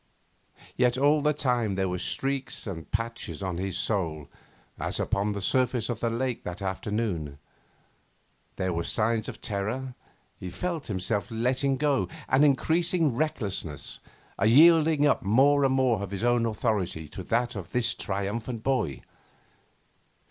Yet 0.75 0.97
all 0.97 1.21
the 1.21 1.31
time 1.31 1.75
there 1.75 1.87
were 1.87 1.99
streaks 1.99 2.65
and 2.65 2.89
patches 2.89 3.43
on 3.43 3.59
his 3.59 3.77
soul 3.77 4.29
as 4.79 4.99
upon 4.99 5.33
the 5.33 5.41
surface 5.43 5.89
of 5.89 5.99
the 5.99 6.09
lake 6.09 6.43
that 6.43 6.59
afternoon. 6.59 7.37
There 8.55 8.73
were 8.73 8.83
signs 8.83 9.29
of 9.29 9.41
terror. 9.41 9.93
He 10.39 10.49
felt 10.49 10.87
himself 10.87 11.29
letting 11.29 11.77
go, 11.77 12.09
an 12.27 12.43
increasing 12.43 13.15
recklessness, 13.15 13.99
a 14.39 14.47
yielding 14.47 15.05
up 15.05 15.21
more 15.21 15.63
and 15.63 15.75
more 15.75 16.01
of 16.01 16.09
his 16.09 16.23
own 16.23 16.47
authority 16.47 17.07
to 17.09 17.21
that 17.25 17.55
of 17.55 17.71
this 17.71 17.93
triumphant 17.93 18.63
boy. 18.63 19.01